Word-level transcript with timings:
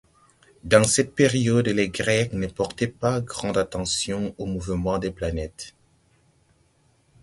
Durant 0.63 0.85
cette 0.85 1.13
période, 1.13 1.67
les 1.67 1.89
Grecs 1.89 2.33
ne 2.33 2.47
portaient 2.47 2.87
pas 2.87 3.21
grande 3.21 3.59
attention 3.59 4.33
au 4.39 4.47
mouvement 4.47 4.97
des 4.97 5.11
planètes. 5.11 5.75